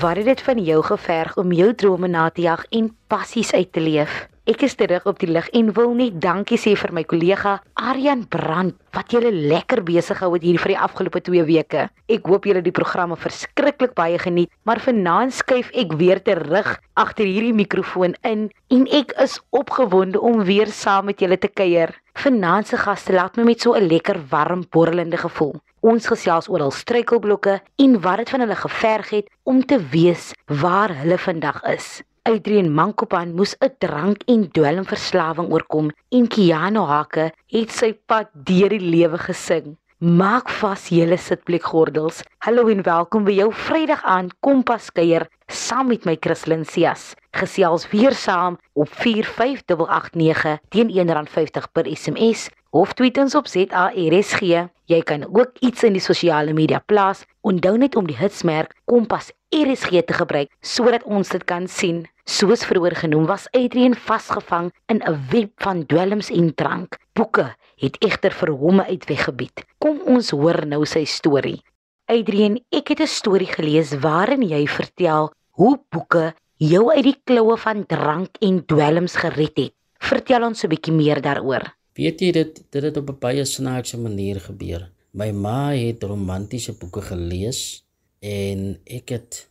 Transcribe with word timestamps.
Wat 0.00 0.16
het 0.16 0.24
dit 0.24 0.40
van 0.40 0.58
jou 0.62 0.82
geverg 0.84 1.36
om 1.36 1.52
jou 1.52 1.72
drome 1.74 2.08
na 2.08 2.28
te 2.30 2.42
jag 2.44 2.64
en 2.70 2.90
passies 3.06 3.52
uit 3.52 3.72
te 3.72 3.80
leef? 3.80 4.28
Ek 4.46 4.62
is 4.62 4.76
terug 4.78 5.06
op 5.10 5.18
die 5.18 5.30
lig 5.32 5.48
en 5.58 5.72
wil 5.74 5.94
net 5.96 6.20
dankie 6.22 6.58
sê 6.60 6.74
vir 6.78 6.92
my 6.94 7.02
kollega 7.08 7.56
Aryan 7.74 8.22
Brand 8.30 8.76
wat 8.94 9.10
julle 9.16 9.32
lekker 9.32 9.82
besig 9.88 10.20
gehou 10.20 10.36
het 10.36 10.44
hier 10.46 10.60
vir 10.62 10.74
die 10.74 10.78
afgelope 10.86 11.22
2 11.26 11.42
weke. 11.48 11.88
Ek 12.06 12.30
hoop 12.30 12.46
julle 12.46 12.62
die 12.62 12.74
programme 12.78 13.18
verskriklik 13.18 13.96
baie 13.98 14.20
geniet, 14.22 14.52
maar 14.62 14.78
vanaand 14.84 15.34
skuif 15.34 15.72
ek 15.74 15.96
weer 15.98 16.22
terug 16.22 16.76
agter 16.94 17.26
hierdie 17.26 17.56
mikrofoon 17.56 18.14
in 18.22 18.50
en 18.70 18.86
ek 19.00 19.16
is 19.24 19.40
opgewonde 19.50 20.20
om 20.20 20.44
weer 20.46 20.70
saam 20.70 21.10
met 21.10 21.24
julle 21.24 21.40
te 21.42 21.50
kuier. 21.50 21.96
Vanaand 22.22 22.70
se 22.70 22.78
gaste 22.78 23.16
laat 23.18 23.36
my 23.36 23.50
met 23.50 23.60
so 23.60 23.74
'n 23.74 23.88
lekker 23.88 24.20
warm 24.30 24.62
borrelende 24.70 25.16
gevoel. 25.16 25.56
Ons 25.80 26.08
gesels 26.10 26.48
oor 26.50 26.64
al 26.64 26.72
struikelblokke 26.74 27.60
en 27.78 27.92
wat 28.02 28.18
dit 28.18 28.30
van 28.34 28.42
hulle 28.42 28.56
geverg 28.58 29.10
het 29.14 29.28
om 29.46 29.60
te 29.62 29.78
weet 29.92 30.32
waar 30.62 30.90
hulle 30.90 31.18
vandag 31.22 31.60
is. 31.70 32.00
Adrian 32.26 32.72
Mankopan 32.74 33.34
moes 33.34 33.54
'n 33.62 33.70
drank 33.78 34.22
en 34.26 34.50
dwelmverslawing 34.50 35.52
oorkom 35.52 35.90
en 36.10 36.26
Kiano 36.26 36.84
Hake 36.86 37.30
het 37.46 37.70
sy 37.70 37.92
pad 38.06 38.26
deur 38.34 38.68
die 38.68 38.90
lewe 38.90 39.18
gesing. 39.18 39.78
Maak 39.98 40.46
vas 40.60 40.84
julle 40.94 41.16
sitplekgordels. 41.18 42.20
Hallo 42.46 42.68
en 42.70 42.84
welkom 42.86 43.24
by 43.26 43.32
jou 43.34 43.48
Vrydag 43.50 44.04
aand 44.06 44.36
Kompas 44.46 44.92
kuier 44.94 45.24
saam 45.50 45.88
met 45.90 46.04
my 46.06 46.14
Christlyn 46.22 46.62
Cias. 46.62 47.16
Gesels 47.34 47.88
weer 47.90 48.14
saam 48.14 48.60
op 48.78 48.92
45889 48.94 50.60
teen 50.70 50.92
R1.50 50.94 51.66
per 51.74 51.90
SMS 51.90 52.46
of 52.70 52.94
tweet 52.94 53.18
ons 53.18 53.34
op 53.34 53.50
ZARSG. 53.50 54.70
Jy 54.86 55.00
kan 55.02 55.26
ook 55.26 55.58
iets 55.66 55.82
in 55.82 55.98
die 55.98 56.04
sosiale 56.04 56.54
media 56.54 56.78
plaas. 56.78 57.24
Onthou 57.42 57.74
net 57.74 57.98
om 57.98 58.06
die 58.06 58.16
hitsmerk 58.22 58.76
Kompas 58.86 59.32
RSG 59.50 60.04
te 60.06 60.14
gebruik 60.14 60.54
sodat 60.62 61.02
ons 61.10 61.34
dit 61.34 61.42
kan 61.42 61.66
sien. 61.66 62.04
Soos 62.22 62.62
vroeër 62.68 62.94
genoem 63.02 63.26
was 63.26 63.50
Adrian 63.50 63.98
vasgevang 63.98 64.70
in 64.86 65.02
'n 65.02 65.18
web 65.34 65.50
van 65.58 65.86
dwelms 65.86 66.30
en 66.30 66.54
drank. 66.54 67.02
Boeke 67.18 67.50
het 67.78 67.96
egter 68.04 68.34
vir 68.34 68.52
hom 68.60 68.80
uitweggebied. 68.80 69.64
Kom 69.78 70.00
ons 70.06 70.30
hoor 70.30 70.66
nou 70.66 70.84
sy 70.86 71.04
storie. 71.04 71.62
Adrian, 72.08 72.58
ek 72.72 72.88
het 72.88 73.00
'n 73.00 73.06
storie 73.06 73.46
gelees 73.46 73.92
waarin 74.00 74.42
jy 74.42 74.66
vertel 74.66 75.32
hoe 75.58 75.78
boeke 75.90 76.34
jou 76.56 76.90
uit 76.90 77.04
die 77.04 77.20
kloue 77.24 77.56
van 77.56 77.86
drank 77.86 78.38
en 78.40 78.64
dwelms 78.66 79.16
gered 79.16 79.56
het. 79.56 79.74
Vertel 79.98 80.42
ons 80.42 80.64
'n 80.64 80.68
bietjie 80.68 80.94
meer 80.94 81.20
daaroor. 81.20 81.74
Weet 81.94 82.20
jy 82.20 82.32
dit 82.32 82.62
dit 82.70 82.82
het 82.82 82.96
op 82.96 83.10
'n 83.10 83.18
baie 83.20 83.44
snaakse 83.44 83.98
manier 83.98 84.40
gebeur. 84.40 84.90
My 85.12 85.30
ma 85.30 85.72
het 85.72 86.02
romantiese 86.02 86.72
boeke 86.72 87.00
gelees 87.00 87.84
en 88.20 88.80
ek 88.86 89.08
het 89.08 89.48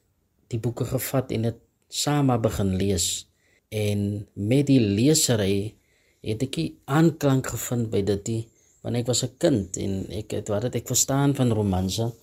die 0.48 0.60
boeke 0.60 0.86
gevat 0.86 1.32
en 1.32 1.42
dit 1.42 1.56
saam 1.88 2.42
begin 2.42 2.76
lees 2.76 3.28
en 3.70 4.28
met 4.34 4.68
die 4.68 4.80
lesery 4.80 5.77
het 6.28 6.44
ek 6.44 6.60
aanklank 6.86 7.48
gevind 7.56 7.90
by 7.92 8.02
dit 8.04 8.32
want 8.84 8.96
ek 8.96 9.08
was 9.08 9.24
'n 9.24 9.38
kind 9.38 9.78
en 9.78 9.94
ek 10.22 10.32
het 10.32 10.48
wat 10.50 10.64
het 10.64 10.76
ek 10.76 10.88
verstaan 10.88 11.36
van 11.36 11.52
romanse? 11.52 12.14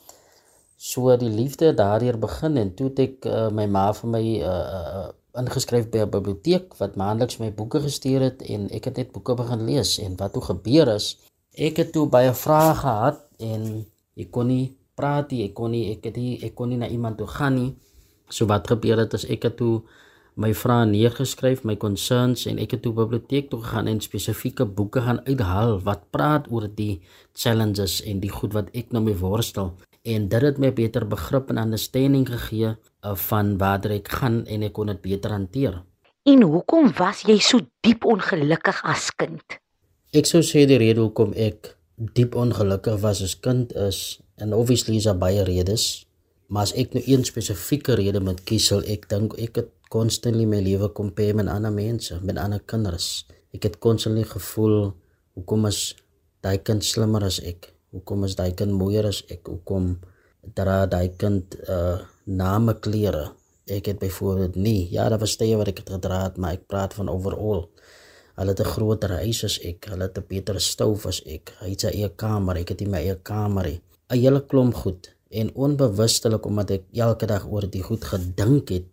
So 0.76 1.16
die 1.16 1.28
liefde 1.40 1.74
daardeur 1.74 2.18
begin 2.18 2.56
en 2.56 2.74
toe 2.74 2.88
het 2.88 2.98
ek 2.98 3.26
uh, 3.26 3.48
my 3.50 3.66
ma 3.66 3.92
vir 3.92 4.10
my 4.10 4.24
uh, 4.40 5.08
ingeskryf 5.40 5.90
by 5.90 5.98
'n 6.04 6.10
biblioteek 6.10 6.74
wat 6.80 6.96
maandeliks 6.96 7.38
my 7.38 7.50
boeke 7.52 7.80
gestuur 7.80 8.20
het 8.20 8.42
en 8.42 8.70
ek 8.70 8.84
het 8.84 8.96
net 8.96 9.12
boeke 9.12 9.34
begin 9.34 9.64
lees 9.66 9.98
en 9.98 10.16
wat 10.16 10.32
toe 10.32 10.42
gebeur 10.42 10.88
is 10.94 11.06
ek 11.54 11.76
het 11.76 11.92
toe 11.94 12.06
baie 12.10 12.32
vrae 12.34 12.74
gehad 12.74 13.18
en 13.38 13.86
ek 14.16 14.30
kon 14.30 14.46
nie 14.50 14.74
praat 14.98 15.30
nie 15.30 15.44
ek 15.46 15.54
kon 15.54 15.70
nie 15.70 15.90
ek 15.94 16.04
het 16.10 16.16
nie 16.16 16.38
ek 16.42 16.54
kon 16.54 16.68
nie 16.68 16.78
na 16.78 16.88
iemand 16.88 17.18
toe 17.18 17.26
gaan 17.26 17.54
nie. 17.54 17.74
So 18.28 18.46
wat 18.46 18.66
gebeur 18.66 18.98
het 18.98 19.14
is 19.14 19.26
ek 19.30 19.42
het 19.42 19.56
toe 19.56 19.82
my 20.34 20.50
vrae 20.54 20.86
neergeskryf 20.90 21.62
my 21.64 21.76
concerns 21.78 22.46
en 22.50 22.58
ek 22.62 22.76
het 22.76 22.82
toe 22.86 22.92
biblioteek 22.96 23.50
toe 23.50 23.60
gegaan 23.62 23.90
en 23.92 24.00
spesifieke 24.02 24.66
boeke 24.66 25.04
gaan 25.06 25.20
uithaal 25.28 25.78
wat 25.86 26.08
praat 26.10 26.50
oor 26.50 26.66
die 26.66 27.02
challenges 27.38 28.00
en 28.02 28.22
die 28.24 28.32
goed 28.32 28.56
wat 28.56 28.72
ek 28.74 28.90
nou 28.94 29.04
mee 29.04 29.18
worstel 29.20 29.74
en 30.04 30.28
dit 30.28 30.44
het 30.44 30.58
my 30.60 30.70
beter 30.74 31.06
begrip 31.08 31.50
en 31.50 31.60
understanding 31.62 32.26
gegee 32.28 32.74
uh, 32.74 33.14
van 33.28 33.56
waar 33.58 33.86
ek 33.94 34.10
gaan 34.20 34.42
en 34.44 34.66
ek 34.66 34.74
kon 34.76 34.90
dit 34.92 35.00
beter 35.00 35.32
hanteer. 35.32 35.80
En 36.28 36.42
hoekom 36.44 36.90
was 36.98 37.22
jy 37.28 37.38
so 37.40 37.64
diep 37.84 38.04
ongelukkig 38.08 38.82
as 38.84 39.10
kind? 39.16 39.58
Ek 40.14 40.28
sou 40.28 40.42
sê 40.44 40.64
die 40.68 40.78
rede 40.80 41.02
hoekom 41.04 41.32
ek 41.36 41.74
diep 42.16 42.36
ongelukkig 42.36 43.00
was 43.00 43.22
as 43.24 43.36
kind 43.40 43.72
is 43.86 44.20
en 44.40 44.52
obviously 44.56 44.98
is 44.98 45.08
daar 45.08 45.18
baie 45.20 45.44
redes, 45.46 46.04
maar 46.48 46.68
as 46.68 46.74
ek 46.76 46.96
nou 46.96 47.04
een 47.06 47.24
spesifieke 47.24 47.96
rede 47.96 48.20
moet 48.20 48.42
kies, 48.44 48.68
sal 48.72 48.84
ek 48.90 49.08
dink 49.08 49.36
ek 49.40 49.62
het 49.62 49.72
constantly 49.94 50.46
my 50.46 50.60
lewe 50.60 50.88
compare 50.92 51.34
met 51.34 51.48
ander 51.48 51.72
mense, 51.72 52.18
met 52.22 52.40
ander 52.42 52.62
kinders. 52.66 53.26
Ek 53.54 53.68
het 53.68 53.78
constantly 53.78 54.24
gevoel 54.26 54.92
hoekom 55.38 55.70
is 55.70 55.94
daai 56.42 56.58
kind 56.66 56.82
slimmer 56.84 57.22
as 57.22 57.38
ek? 57.40 57.74
hoekom 57.94 58.26
is 58.26 58.34
daai 58.38 58.52
kind 58.58 58.74
mooier 58.74 59.06
as 59.06 59.22
ek? 59.30 59.46
Hoekom 59.46 59.94
dra 60.58 60.82
daai 60.90 61.14
kind 61.20 61.56
uh 61.70 62.02
name 62.24 62.74
klere? 62.84 63.30
Ek 63.70 63.88
het 63.88 64.00
byvoorbeeld 64.00 64.56
nie 64.60 64.88
ja 64.92 65.06
daar 65.12 65.22
was 65.22 65.36
tye 65.40 65.56
wat 65.60 65.70
ek 65.72 65.84
het 65.84 65.94
gedra 65.96 66.24
het 66.26 66.40
maar 66.40 66.58
ek 66.58 66.66
praat 66.68 66.96
van 66.98 67.12
overall. 67.12 67.64
Hulle 68.34 68.52
het 68.52 68.60
'n 68.60 68.72
groter 68.74 69.12
huis 69.22 69.44
as 69.44 69.58
ek 69.70 69.88
hulle 69.92 70.08
het 70.08 70.18
'n 70.18 70.26
beter 70.28 70.60
stoof 70.60 71.06
as 71.06 71.22
ek. 71.24 71.54
Hy 71.60 71.70
het 71.70 71.80
sy 71.80 71.92
eie 71.94 72.08
kamer 72.08 72.56
ek 72.56 72.68
het 72.74 72.80
nie 72.80 72.90
my 72.90 73.00
eie 73.06 73.18
kamer 73.22 73.64
nie. 73.68 73.80
'n 74.10 74.18
hele 74.18 74.40
klomp 74.40 74.74
goed. 74.74 75.14
En 75.30 75.54
onbewustelik 75.54 76.46
omdat 76.46 76.70
ek 76.70 76.84
elke 76.92 77.26
dag 77.26 77.46
oor 77.46 77.70
dit 77.70 77.82
goed 77.82 78.04
gedink 78.04 78.68
het 78.68 78.86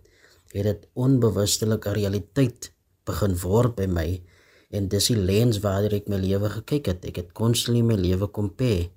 het 0.53 0.63
dit 0.63 0.87
onbewustelik 0.93 1.85
'n 1.85 1.97
realiteit 1.97 2.71
begin 3.05 3.35
word 3.37 3.75
by 3.75 3.85
my 3.85 4.21
en 4.69 4.87
dis 4.87 5.07
die 5.11 5.19
lens 5.19 5.59
waartoe 5.63 5.99
ek 5.99 6.07
my 6.07 6.17
lewe 6.17 6.49
gekyk 6.49 6.85
het. 6.85 7.05
Ek 7.05 7.15
het 7.15 7.31
constantly 7.35 7.81
my 7.81 7.95
lewe 7.99 8.29
compare 8.31 8.89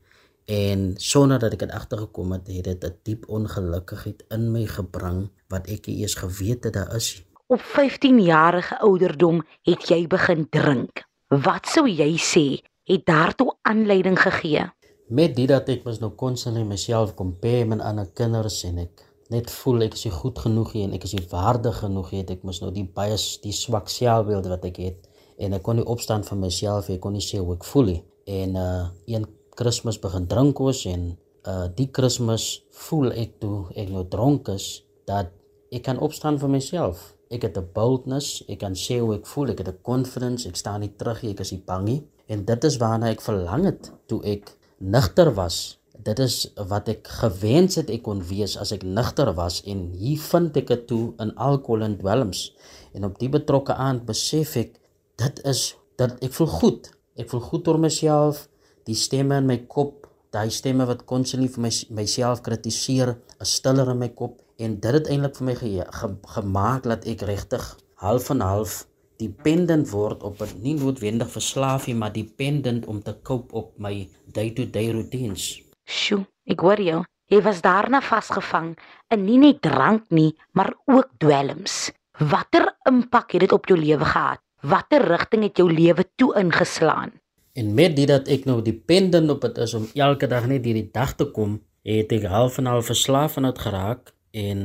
en 0.46 0.92
sonder 1.00 1.38
dat 1.38 1.56
ek 1.56 1.64
dit 1.64 1.72
agtergekom 1.72 2.32
het, 2.36 2.48
het 2.48 2.64
dit 2.64 2.84
'n 2.84 2.98
diep 3.02 3.28
ongelukkigheid 3.28 4.24
in 4.30 4.52
my 4.52 4.66
gebring 4.66 5.30
wat 5.48 5.66
ek 5.66 5.86
eers 5.86 6.14
geweet 6.14 6.64
het 6.64 6.74
daar 6.74 6.94
is. 6.94 7.24
Op 7.46 7.60
15 7.60 8.20
jarige 8.20 8.78
ouderdom 8.78 9.42
het 9.62 9.88
jy 9.88 10.06
begin 10.06 10.46
drink. 10.50 11.04
Wat 11.28 11.66
sou 11.66 11.88
jy 11.88 12.16
sê 12.16 12.62
het 12.84 13.06
daartoe 13.06 13.56
aanleiding 13.62 14.18
gegee? 14.20 14.70
Met 15.08 15.36
dit 15.36 15.48
dat 15.48 15.68
ek 15.68 15.84
was 15.84 15.98
nou 16.00 16.14
constantly 16.14 16.62
myself 16.62 17.14
compare 17.14 17.64
met 17.64 17.80
ander 17.80 18.08
kinders 18.12 18.64
en 18.64 18.78
ek 18.78 19.03
net 19.32 19.50
voel 19.50 19.86
ek 19.86 19.94
is 19.96 20.04
nie 20.04 20.12
goed 20.12 20.38
genoeg 20.38 20.74
nie 20.74 20.84
en 20.84 20.94
ek 20.96 21.06
is 21.08 21.14
nie 21.16 21.24
waardig 21.30 21.78
genoeg 21.80 22.10
nie, 22.12 22.24
ek 22.28 22.42
mos 22.44 22.60
nou 22.60 22.70
die 22.74 22.84
baie 22.84 23.16
die 23.42 23.54
swak 23.56 23.88
selfbeeld 23.88 24.48
wat 24.52 24.64
ek 24.68 24.80
het 24.82 25.08
en 25.38 25.56
ek 25.56 25.64
kon 25.66 25.80
nie 25.80 25.86
opstaan 25.94 26.24
van 26.26 26.42
myself 26.42 26.90
ek 26.92 27.00
kon 27.04 27.16
nie 27.16 27.24
sê 27.24 27.40
hoe 27.40 27.56
ek 27.56 27.64
voel 27.64 27.90
nie. 27.92 28.02
En 28.30 28.56
uh 28.56 28.84
een 29.10 29.26
Kersfees 29.54 30.00
begin 30.02 30.26
drink 30.26 30.58
was 30.58 30.84
en 30.90 31.16
uh 31.46 31.66
die 31.76 31.88
Kersfees 31.94 32.64
voel 32.86 33.12
ek 33.12 33.38
toe 33.40 33.66
ek 33.76 33.90
nou 33.90 34.04
dronk 34.10 34.48
is 34.54 34.84
dat 35.08 35.32
ek 35.74 35.84
kan 35.88 35.98
opstaan 35.98 36.38
vir 36.38 36.50
myself. 36.50 37.12
Ek 37.30 37.42
het 37.42 37.56
'n 37.58 37.70
boldness 37.74 38.44
ek 38.48 38.60
kan 38.60 38.74
sê 38.74 39.00
hoe 39.00 39.14
ek 39.16 39.26
voel 39.26 39.50
ek 39.50 39.58
het 39.58 39.68
'n 39.68 39.82
confidence 39.82 40.48
ek 40.48 40.56
staan 40.56 40.80
nie 40.80 40.92
terug 40.96 41.22
nie 41.22 41.32
ek 41.32 41.40
is 41.40 41.52
nie 41.52 41.62
bang 41.66 41.84
nie. 41.84 42.02
En 42.28 42.44
dit 42.44 42.64
is 42.64 42.76
waarna 42.76 43.10
ek 43.10 43.20
verlang 43.20 43.64
het 43.64 43.92
toe 44.06 44.20
ek 44.24 44.56
nigter 44.78 45.34
was 45.34 45.78
dit 46.04 46.18
is 46.18 46.36
wat 46.70 46.88
ek 46.92 47.08
gewens 47.22 47.78
het 47.80 47.90
ek 47.90 48.02
kon 48.06 48.20
wees 48.28 48.56
as 48.60 48.72
ek 48.76 48.82
nigter 48.84 49.32
was 49.34 49.62
en 49.64 49.86
hier 49.98 50.20
vind 50.20 50.56
ek 50.56 50.68
dit 50.72 50.86
toe 50.90 51.04
in 51.24 51.32
alkohol 51.36 51.86
en 51.86 51.96
dwelms 52.00 52.50
en 52.94 53.08
op 53.08 53.18
die 53.18 53.32
betrokke 53.32 53.74
aand 53.74 54.04
besef 54.06 54.56
ek 54.60 54.76
dit 55.20 55.40
is 55.48 55.74
dat 56.00 56.18
ek 56.24 56.34
voel 56.34 56.50
goed. 56.50 56.90
Ek 57.18 57.30
voel 57.30 57.42
goed 57.48 57.68
oor 57.70 57.78
myself. 57.78 58.46
Die 58.88 58.96
stemme 58.98 59.38
in 59.40 59.46
my 59.48 59.58
kop, 59.70 60.08
daai 60.34 60.50
stemme 60.52 60.86
wat 60.88 61.04
konstantlik 61.08 61.54
vir 61.54 61.66
my 61.66 61.70
myself 62.02 62.42
kritiseer, 62.44 63.14
is 63.40 63.54
stiller 63.60 63.92
in 63.94 64.02
my 64.02 64.10
kop 64.18 64.40
en 64.62 64.76
dit 64.82 64.96
het 64.98 65.08
eintlik 65.10 65.38
vir 65.38 65.46
my 65.48 65.54
ge, 65.58 65.70
ge, 65.98 66.10
gemaak 66.34 66.84
dat 66.86 67.06
ek 67.10 67.24
regtig 67.26 67.64
half 68.02 68.28
en 68.30 68.42
half 68.44 68.84
dependent 69.18 69.88
word 69.90 70.22
op 70.26 70.42
'n 70.42 70.62
nie 70.62 70.74
noodwendig 70.74 71.30
verslaafie 71.30 71.94
maar 71.94 72.12
dependent 72.12 72.86
om 72.86 73.02
te 73.02 73.14
cope 73.22 73.54
op 73.54 73.78
my 73.78 74.08
day-to-day 74.26 74.86
-day 74.90 74.92
routines. 74.92 75.62
Sjoe, 75.84 76.24
ek 76.46 76.60
hoor 76.60 76.80
jou. 76.80 77.02
Jy 77.32 77.40
was 77.42 77.62
daarna 77.64 78.00
vasgevang 78.04 78.74
in 79.10 79.24
nie 79.24 79.38
net 79.38 79.62
drank 79.64 80.10
nie, 80.10 80.34
maar 80.52 80.74
ook 80.84 81.08
dwelms. 81.18 81.92
Watter 82.18 82.74
impak 82.88 83.32
het 83.32 83.46
dit 83.46 83.52
op 83.52 83.66
jou 83.66 83.78
lewe 83.78 84.04
gehad? 84.04 84.44
watter 84.64 85.04
rigting 85.04 85.44
het 85.44 85.60
jou 85.60 85.68
lewe 85.72 86.04
toe 86.16 86.32
ingeslaan? 86.40 87.12
En 87.54 87.74
met 87.74 87.94
dit 87.96 88.08
dat 88.08 88.28
ek 88.32 88.48
nou 88.48 88.58
dependent 88.64 89.30
op 89.30 89.44
dit 89.44 89.60
is 89.62 89.74
om 89.78 89.86
elke 89.94 90.26
dag 90.30 90.48
net 90.50 90.64
hierdie 90.66 90.88
dag 90.92 91.14
te 91.14 91.28
kom, 91.30 91.60
het 91.86 92.12
ek 92.16 92.26
half 92.32 92.58
en 92.58 92.70
half 92.70 92.88
verslaaf 92.90 93.36
aan 93.38 93.50
dit 93.50 93.60
geraak 93.66 94.14
en 94.34 94.64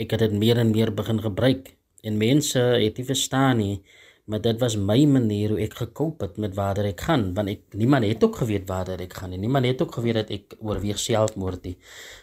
ek 0.00 0.14
het 0.16 0.24
dit 0.26 0.34
meer 0.40 0.58
en 0.58 0.72
meer 0.72 0.90
begin 0.94 1.20
gebruik. 1.22 1.74
En 2.02 2.18
mense 2.18 2.58
het 2.58 2.98
nie 2.98 3.06
verstaan 3.06 3.60
nie, 3.60 3.76
maar 4.28 4.40
dit 4.44 4.60
was 4.60 4.76
my 4.76 4.98
manier 5.08 5.54
hoe 5.54 5.60
ek 5.64 5.78
gekoop 5.82 6.20
het 6.20 6.36
met 6.36 6.54
waar 6.54 6.78
ek 6.84 7.00
gaan, 7.08 7.30
want 7.34 7.48
ek 7.48 7.76
niemand 7.80 8.04
het 8.04 8.24
ook 8.24 8.36
geweet 8.44 8.66
waar 8.68 8.90
ek 8.94 9.14
gaan 9.20 9.32
nie. 9.32 9.40
Niemand 9.40 9.66
het 9.66 9.82
ook 9.82 9.94
geweet 10.00 10.20
dat 10.20 10.32
ek 10.36 10.58
oorweeg 10.60 11.00
selfmoord 11.00 11.64
nie. 11.64 11.76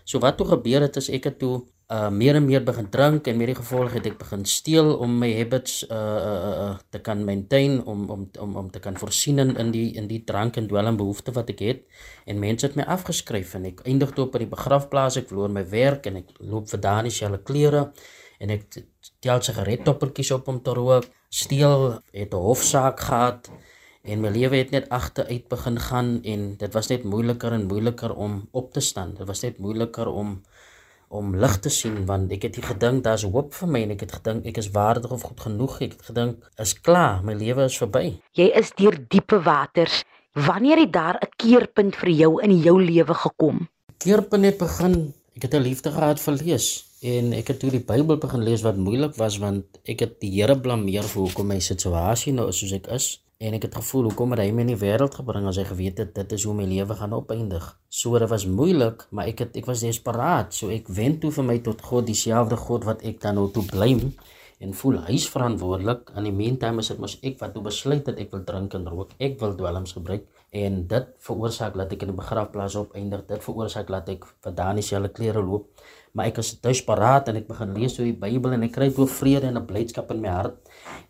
So 0.06 0.22
wat 0.22 0.38
toe 0.38 0.48
gebeur 0.54 0.86
het 0.86 1.02
is 1.02 1.10
ek 1.10 1.32
het 1.32 1.40
toe 1.42 1.64
uh 1.86 2.10
meer 2.10 2.36
en 2.36 2.46
meer 2.46 2.64
begin 2.66 2.88
drink 2.90 3.28
en 3.30 3.38
met 3.38 3.52
die 3.52 3.56
gevolg 3.60 3.94
het 3.94 4.08
ek 4.10 4.16
begin 4.18 4.42
steel 4.50 4.88
om 5.06 5.20
my 5.22 5.28
habits 5.38 5.84
uh 5.86 5.98
uh, 5.98 6.54
uh 6.64 6.70
te 6.90 6.98
kan 6.98 7.22
maintain 7.28 7.78
om 7.86 8.08
om 8.10 8.24
om 8.42 8.56
om 8.58 8.72
te 8.74 8.80
kan 8.82 8.98
voorsien 8.98 9.38
in 9.40 9.54
in 9.62 9.70
die 9.72 9.94
in 9.94 10.08
die 10.10 10.24
drank 10.26 10.58
en 10.58 10.68
dwelm 10.68 10.98
behoefte 10.98 11.32
wat 11.36 11.54
ek 11.54 11.62
het 11.62 11.84
en 12.26 12.42
mense 12.42 12.66
het 12.66 12.76
my 12.76 12.88
afgeskryf 12.90 13.54
en 13.54 13.70
ek 13.70 13.86
eindig 13.86 14.16
toe 14.18 14.26
op 14.26 14.34
by 14.34 14.42
die 14.42 14.50
begrafplaas 14.56 15.20
ek 15.22 15.30
verloor 15.30 15.54
my 15.54 15.62
werk 15.70 16.10
en 16.10 16.18
ek 16.24 16.34
loop 16.40 16.74
vir 16.74 16.82
daai 16.82 17.04
dieselfde 17.06 17.44
klere 17.46 17.84
en 18.40 18.50
ek 18.56 18.66
tel 19.24 19.42
sigarettoppertjies 19.42 20.32
op 20.36 20.48
om 20.52 20.62
te 20.62 20.74
rook. 20.76 21.08
Steel 21.30 22.02
het 22.12 22.34
'n 22.34 22.46
hofsaak 22.48 23.00
gehad 23.00 23.50
en 24.04 24.22
my 24.22 24.30
lewe 24.30 24.58
het 24.58 24.72
net 24.72 24.90
agteruit 24.90 25.48
begin 25.48 25.80
gaan 25.80 26.20
en 26.24 26.58
dit 26.58 26.74
was 26.74 26.88
net 26.88 27.04
moeiliker 27.04 27.54
en 27.54 27.68
moeiliker 27.68 28.16
om 28.16 28.48
op 28.52 28.74
te 28.74 28.80
staan. 28.80 29.16
Dit 29.18 29.28
was 29.28 29.42
net 29.42 29.58
moeiliker 29.58 30.08
om 30.08 30.42
om 31.08 31.36
lig 31.36 31.60
te 31.60 31.70
sien 31.70 32.06
want 32.06 32.32
ek 32.32 32.48
het 32.48 32.58
gedink 32.66 33.04
daar's 33.04 33.24
hoop 33.24 33.54
vir 33.54 33.70
my 33.70 33.82
en 33.86 33.92
ek 33.92 34.02
het 34.06 34.16
gedink 34.18 34.46
ek 34.46 34.58
is 34.58 34.72
waardig 34.74 35.12
of 35.12 35.22
goed 35.22 35.40
genoeg. 35.40 35.82
Ek 35.82 35.92
het 35.92 36.06
gedink 36.10 36.50
is 36.58 36.74
klaar 36.82 37.24
my 37.24 37.34
lewe 37.34 37.64
is 37.70 37.78
verby. 37.78 38.20
Jy 38.34 38.52
is 38.62 38.72
deur 38.76 38.98
diepe 39.10 39.40
waters. 39.46 40.04
Wanneer 40.34 40.78
het 40.78 40.94
daar 40.94 41.18
'n 41.22 41.32
keerpunt 41.38 41.96
vir 41.96 42.10
jou 42.10 42.42
in 42.42 42.58
jou 42.60 42.82
lewe 42.84 43.14
gekom? 43.14 43.68
Keerpunt 43.98 44.46
het 44.46 44.58
begin 44.58 45.14
ek 45.36 45.48
het 45.48 45.54
'n 45.54 45.68
liefde 45.68 45.92
gehad 45.92 46.20
vir 46.20 46.34
lees 46.34 46.68
en 47.02 47.34
ek 47.34 47.48
het 47.48 47.60
toe 47.60 47.70
die 47.70 47.84
Bybel 47.84 48.18
begin 48.18 48.44
lees 48.44 48.62
wat 48.64 48.78
moeilik 48.78 49.16
was 49.16 49.38
want 49.38 49.66
ek 49.84 50.00
het 50.00 50.20
die 50.22 50.32
Here 50.32 50.56
blameer 50.56 51.04
vir 51.04 51.22
hoekom 51.22 51.48
my 51.48 51.60
situasie 51.60 52.34
nou 52.34 52.48
is 52.50 52.60
soos 52.60 52.72
ek 52.72 52.88
is 52.88 53.20
en 53.38 53.54
ek 53.58 53.66
het 53.68 53.76
gevoel 53.76 54.08
hoekom 54.08 54.32
het 54.32 54.40
hy 54.40 54.52
my 54.56 54.64
in 54.64 54.72
die 54.72 54.80
wêreld 54.80 55.16
gebring 55.20 55.48
as 55.50 55.58
hy 55.60 55.66
geweet 55.68 56.00
het 56.00 56.14
dit 56.16 56.36
is 56.38 56.46
hoe 56.48 56.54
my 56.56 56.64
lewe 56.70 56.96
gaan 56.96 57.14
opeindig. 57.18 57.66
So 57.90 58.16
dit 58.20 58.30
was 58.32 58.46
moeilik, 58.48 59.08
maar 59.12 59.28
ek 59.28 59.44
het 59.44 59.58
ek 59.60 59.68
was 59.68 59.84
desperaat. 59.84 60.56
So 60.56 60.72
ek 60.72 60.88
wend 60.88 61.20
toe 61.22 61.32
vir 61.36 61.44
my 61.44 61.58
tot 61.66 61.84
God, 61.84 62.08
dieselfde 62.08 62.56
God 62.56 62.88
wat 62.88 63.04
ek 63.04 63.20
dan 63.22 63.36
nou 63.36 63.50
toe 63.52 63.66
blame 63.68 64.14
en 64.64 64.72
voel 64.74 65.02
hy's 65.10 65.28
verantwoordelik. 65.30 66.14
In 66.16 66.30
die 66.30 66.32
meantime 66.32 66.80
is 66.80 66.94
dit 66.94 67.02
mos 67.04 67.18
ek 67.22 67.42
wat 67.44 67.54
toe 67.54 67.64
besluit 67.66 68.08
het 68.08 68.20
ek 68.24 68.32
wil 68.32 68.46
drink 68.48 68.74
en 68.80 68.88
rook. 68.88 69.12
Ek 69.20 69.36
wil 69.44 69.56
dwelms 69.60 69.98
gebruik 70.00 70.24
en 70.56 70.76
dit 70.88 71.08
veroorsaak 71.28 71.74
dat 71.76 71.92
ek 71.92 72.06
in 72.06 72.14
die 72.14 72.18
begrafplaas 72.18 72.78
opeindig. 72.80 73.26
Dit 73.28 73.44
veroorsaak 73.44 73.90
dat 73.92 74.12
ek 74.14 74.28
vir 74.46 74.54
Dani 74.56 74.84
se 74.86 75.02
klere 75.14 75.44
loop. 75.44 75.68
Maar 76.16 76.32
ek 76.32 76.40
is 76.40 76.54
desperaat 76.64 77.28
en 77.28 77.42
ek 77.42 77.50
begin 77.50 77.74
lees 77.76 77.98
oor 78.00 78.08
die 78.08 78.16
Bybel 78.16 78.56
en 78.56 78.64
ek 78.64 78.76
kry 78.78 78.88
toe 78.96 79.08
vrede 79.08 79.50
en 79.50 79.58
'n 79.60 79.68
blydskap 79.68 80.12
in 80.16 80.22
my 80.22 80.32
hart 80.32 80.56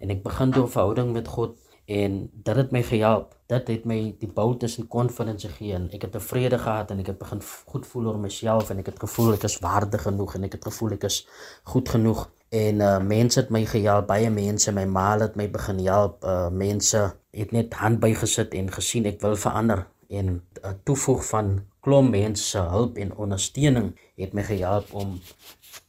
en 0.01 0.09
ek 0.09 0.23
begin 0.23 0.49
'n 0.49 0.67
verhouding 0.67 1.13
met 1.13 1.27
God 1.27 1.59
en 1.85 2.29
dit 2.33 2.55
het 2.55 2.71
my 2.71 2.81
gehelp. 2.83 3.35
Dit 3.45 3.67
het 3.67 3.83
my 3.85 4.15
die 4.19 4.29
boldness 4.33 4.79
en 4.81 4.87
confidence 4.87 5.47
gegee 5.47 5.77
ek 5.93 6.07
het 6.07 6.15
tevrede 6.17 6.57
gehad 6.57 6.91
en 6.91 6.99
ek 6.99 7.11
het 7.13 7.19
begin 7.21 7.41
goed 7.65 7.85
voel 7.85 8.07
oor 8.07 8.17
myself 8.19 8.69
en 8.69 8.81
ek 8.81 8.93
het 8.93 8.99
gevoel 8.99 9.35
ek 9.35 9.45
is 9.45 9.59
waardig 9.61 10.01
genoeg 10.01 10.35
en 10.35 10.47
ek 10.49 10.57
het 10.57 10.65
gevoel 10.65 10.97
ek 10.97 11.05
is 11.11 11.27
goed 11.63 11.89
genoeg 11.89 12.25
en 12.55 12.81
uh 12.81 12.99
mense 13.01 13.39
het 13.39 13.49
my 13.49 13.65
gehelp, 13.65 14.07
baie 14.07 14.29
mense, 14.29 14.71
my 14.71 14.85
ma 14.85 15.17
het 15.19 15.35
my 15.35 15.47
begin 15.51 15.79
help. 15.85 16.23
Uh 16.23 16.49
mense 16.49 17.01
het 17.35 17.51
net 17.51 17.73
hand 17.73 17.99
bygesit 17.99 18.53
en 18.55 18.71
gesien 18.71 19.05
ek 19.09 19.21
wil 19.21 19.35
verander 19.35 19.85
en 20.09 20.25
'n 20.27 20.41
uh, 20.63 20.71
toevoeg 20.83 21.25
van 21.25 21.65
klomp 21.79 22.09
mense 22.09 22.43
se 22.43 22.59
hulp 22.59 22.97
en 22.97 23.15
ondersteuning 23.15 23.93
het 24.15 24.33
my 24.33 24.43
gehelp 24.43 24.93
om 24.93 25.19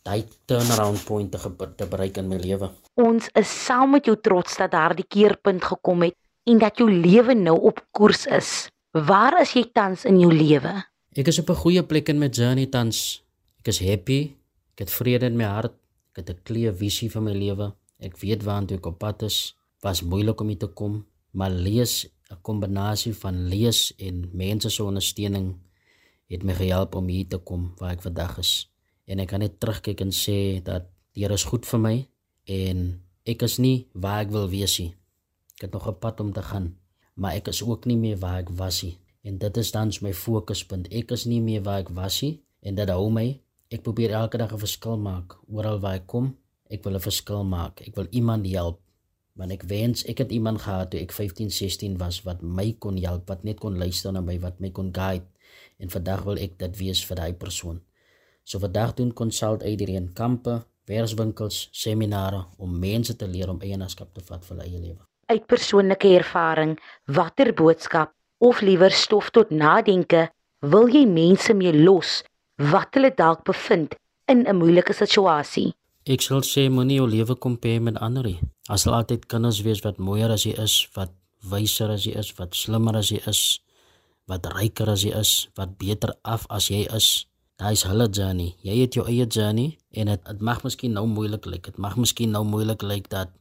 daai 0.03 0.25
turnaround 0.45 1.05
point 1.05 1.31
te, 1.31 1.39
te 1.77 1.87
bereik 1.87 2.17
in 2.17 2.29
my 2.29 2.37
lewe. 2.37 2.71
Ons 2.95 3.29
is 3.33 3.65
saam 3.65 3.91
met 3.91 4.05
jou 4.05 4.17
trots 4.21 4.57
dat 4.57 4.71
daardie 4.71 5.07
keerpunt 5.09 5.65
gekom 5.65 6.03
het 6.03 6.17
en 6.45 6.59
dat 6.59 6.79
jou 6.79 6.91
lewe 6.91 7.35
nou 7.35 7.57
op 7.61 7.81
koers 7.91 8.27
is. 8.27 8.69
Waar 8.91 9.41
is 9.41 9.53
jy 9.53 9.67
tans 9.73 10.05
in 10.05 10.21
jou 10.21 10.33
lewe? 10.33 10.73
Ek 11.17 11.29
is 11.29 11.39
op 11.39 11.51
'n 11.51 11.63
goeie 11.65 11.83
plek 11.83 12.09
in 12.09 12.19
my 12.19 12.29
journey 12.29 12.67
tans. 12.67 13.25
Ek 13.61 13.69
is 13.69 13.81
happy. 13.81 14.37
Ek 14.75 14.79
het 14.85 14.91
vrede 14.91 15.27
in 15.27 15.37
my 15.37 15.45
hart. 15.45 15.75
Ek 16.13 16.17
het 16.17 16.31
'n 16.31 16.43
klee 16.45 16.73
visie 16.73 17.11
vir 17.11 17.23
my 17.23 17.33
lewe. 17.33 17.73
Ek 17.99 18.17
weet 18.17 18.45
waartoe 18.45 18.77
ek 18.77 18.87
op 18.87 18.99
pad 18.99 19.23
is. 19.23 19.57
Was 19.83 20.03
moeilik 20.03 20.41
om 20.41 20.49
hier 20.49 20.59
te 20.59 20.67
kom, 20.67 21.07
maar 21.33 21.51
lees 21.51 22.09
'n 22.31 22.41
kombinasie 22.43 23.15
van 23.15 23.49
lees 23.49 23.95
en 23.97 24.31
mense 24.33 24.71
se 24.71 24.83
ondersteuning 24.85 25.55
het 26.27 26.43
my 26.43 26.55
gehelp 26.55 26.95
om 26.95 27.07
hier 27.09 27.29
te 27.29 27.39
kom 27.39 27.73
waar 27.79 27.93
ek 27.93 28.03
vandag 28.03 28.39
is 28.39 28.71
en 29.07 29.19
ek 29.23 29.29
kan 29.29 29.41
net 29.41 29.61
terugkyk 29.61 30.01
en 30.01 30.13
sê 30.13 30.63
dat 30.63 30.91
die 31.15 31.25
Here 31.25 31.35
is 31.35 31.47
goed 31.49 31.65
vir 31.65 31.81
my 31.81 31.97
en 32.53 32.81
ek 33.25 33.43
is 33.47 33.57
nie 33.59 33.87
waar 33.95 34.27
ek 34.27 34.33
wil 34.35 34.51
wees 34.53 34.75
nie. 34.83 34.93
Ek 35.57 35.67
het 35.67 35.73
nog 35.73 35.89
'n 35.89 35.99
pad 35.99 36.21
om 36.21 36.33
te 36.33 36.43
gaan, 36.43 36.77
maar 37.15 37.33
ek 37.35 37.49
is 37.49 37.63
ook 37.63 37.87
nie 37.87 37.97
meer 37.97 38.19
waar 38.19 38.39
ek 38.39 38.51
was 38.51 38.83
nie. 38.83 38.99
En 39.23 39.39
dit 39.39 39.57
is 39.57 39.71
dan 39.73 39.93
my 40.01 40.13
fokuspunt. 40.13 40.89
Ek 40.93 41.11
is 41.11 41.25
nie 41.25 41.41
meer 41.41 41.63
waar 41.63 41.79
ek 41.79 41.89
was 41.89 42.23
nie 42.23 42.43
en 42.61 42.75
dit 42.75 42.89
hou 42.89 43.11
my. 43.11 43.41
Ek 43.71 43.83
probeer 43.83 44.11
elke 44.11 44.39
dag 44.39 44.53
'n 44.53 44.59
verskil 44.59 44.97
maak 44.99 45.39
oral 45.49 45.81
waar 45.81 45.95
ek 45.95 46.07
kom. 46.07 46.37
Ek 46.69 46.85
wil 46.85 46.95
'n 46.95 47.01
verskil 47.01 47.45
maak. 47.45 47.81
Ek 47.81 47.95
wil 47.95 48.07
iemand 48.11 48.47
help. 48.47 48.81
Want 49.37 49.53
ek 49.53 49.67
wens 49.69 50.05
ek 50.09 50.23
het 50.25 50.31
iemand 50.33 50.63
gehad 50.65 50.91
toe 50.91 51.01
ek 51.01 51.13
15, 51.13 51.51
16 51.53 51.99
was 52.01 52.23
wat 52.25 52.41
my 52.41 52.71
kon 52.81 52.97
help, 52.97 53.29
wat 53.29 53.45
net 53.45 53.61
kon 53.61 53.77
luister 53.77 54.13
na 54.13 54.23
my, 54.25 54.39
wat 54.41 54.63
my 54.65 54.71
kon 54.73 54.89
guide. 54.97 55.27
En 55.77 55.93
vandag 55.93 56.25
wil 56.25 56.41
ek 56.41 56.57
dit 56.63 56.79
wees 56.81 57.03
vir 57.05 57.21
daai 57.21 57.35
persoon. 57.37 57.83
So 58.45 58.63
vandag 58.63 58.95
doen 58.97 59.13
konsult 59.13 59.63
uitdien 59.63 60.13
kampe, 60.17 60.63
werkswinkels, 60.89 61.69
seminare 61.73 62.45
om 62.63 62.79
mense 62.81 63.17
te 63.19 63.29
leer 63.29 63.51
om 63.53 63.61
eienaarskap 63.61 64.15
te 64.15 64.25
vat 64.25 64.45
vir 64.45 64.55
hulle 64.55 64.69
eie 64.69 64.81
lewe. 64.81 65.03
Uit 65.27 65.47
persoonlike 65.51 66.15
ervaring, 66.17 66.77
watter 67.11 67.53
boodskap 67.53 68.15
of 68.39 68.63
liewer 68.63 68.95
stof 68.95 69.33
tot 69.35 69.51
nadenke 69.51 70.29
wil 70.65 70.89
jy 70.89 71.05
mense 71.07 71.53
mee 71.55 71.75
los 71.75 72.23
wat 72.73 72.95
hulle 72.97 73.13
dalk 73.13 73.45
bevind 73.45 73.97
in 74.33 74.47
'n 74.47 74.57
moeilike 74.57 74.93
situasie? 74.93 75.75
Ek 76.07 76.23
sal 76.23 76.45
sê 76.47 76.69
moenie 76.71 77.01
jou 77.01 77.07
lewe 77.11 77.35
kompeer 77.35 77.81
met 77.83 77.97
ander 77.99 78.23
nie. 78.23 78.41
As 78.71 78.87
jy 78.87 78.93
altyd 78.95 79.27
kinders 79.27 79.63
wees 79.67 79.83
wat 79.83 79.99
mooier 79.99 80.31
as 80.31 80.47
jy 80.47 80.55
is, 80.63 80.89
wat 80.95 81.15
wyser 81.43 81.91
as 81.91 82.07
jy 82.07 82.15
is, 82.19 82.31
wat 82.39 82.55
slimmer 82.55 82.97
as 82.97 83.11
jy 83.11 83.19
is, 83.27 83.61
wat 84.31 84.47
ryker 84.55 84.91
as 84.91 85.03
jy 85.03 85.15
is, 85.19 85.49
wat 85.59 85.75
beter 85.79 86.15
af 86.23 86.47
as 86.51 86.71
jy 86.71 86.87
is, 86.95 87.27
Daai 87.57 87.73
is 87.73 87.87
hulle 87.89 88.05
journey. 88.13 88.51
Jy 88.61 88.75
het 88.83 88.97
jou 88.99 89.05
eie 89.09 89.25
journey 89.25 89.79
en 89.97 90.11
dit 90.13 90.25
dit 90.29 90.43
mag 90.45 90.59
miskien 90.65 90.93
nou 90.93 91.07
moeilik 91.09 91.47
lyk. 91.49 91.71
Dit 91.71 91.79
mag 91.81 91.95
miskien 91.97 92.35
nou 92.37 92.43
moeilik 92.45 92.83
lyk 92.85 93.09
dat 93.09 93.33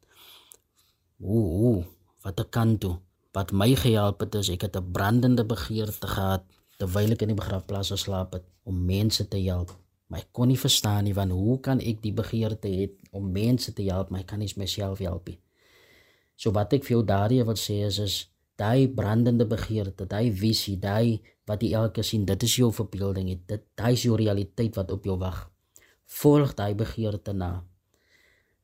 ooh, 1.19 1.49
ooh 1.67 1.81
wat 2.23 2.39
ek 2.39 2.53
kan 2.55 2.77
doen. 2.79 3.01
Wat 3.35 3.51
my 3.51 3.73
gehelp 3.75 4.23
het 4.23 4.37
is 4.39 4.49
ek 4.53 4.63
het 4.69 4.77
'n 4.79 4.91
brandende 4.95 5.43
begeerte 5.43 6.07
gehad 6.07 6.47
terwyl 6.79 7.11
ek 7.11 7.21
in 7.27 7.35
die 7.35 7.41
begrafplaas 7.41 7.91
geslaap 7.91 8.39
het 8.39 8.45
om 8.63 8.85
mense 8.85 9.27
te 9.27 9.37
help. 9.43 9.75
Maar 10.07 10.21
ek 10.21 10.29
kon 10.37 10.51
nie 10.51 10.59
verstaan 10.59 11.07
nie 11.07 11.15
van 11.17 11.31
hoe 11.33 11.57
kan 11.65 11.81
ek 11.81 12.03
die 12.03 12.13
begeerte 12.13 12.69
hê 12.69 12.89
om 13.15 13.31
mense 13.33 13.73
te 13.73 13.87
help, 13.87 14.11
maar 14.11 14.21
ek 14.21 14.29
kan 14.33 14.39
nie 14.39 14.51
myself 14.57 15.01
help 15.01 15.31
nie. 15.31 15.39
So 16.35 16.51
wat 16.55 16.73
ek 16.75 16.85
vir 16.85 16.97
jou 16.97 17.03
daardie 17.07 17.43
wil 17.47 17.57
sê 17.59 17.81
is 17.87 17.99
is 18.03 18.17
daai 18.59 18.87
brandende 18.87 19.47
begeerte, 19.47 20.05
daai 20.07 20.31
visie, 20.31 20.77
daai 20.79 21.21
wat 21.47 21.63
jy 21.63 21.73
elke 21.75 22.03
sien, 22.03 22.25
dit 22.25 22.43
is 22.43 22.57
jou 22.59 22.71
verbeelding, 22.73 23.33
dit 23.47 23.63
daai 23.75 23.93
is 23.93 24.05
jou 24.05 24.15
realiteit 24.19 24.75
wat 24.79 24.91
op 24.91 25.05
jou 25.05 25.17
wag. 25.19 25.45
Volg 26.21 26.53
daai 26.55 26.75
begeerte 26.77 27.33
na. 27.33 27.63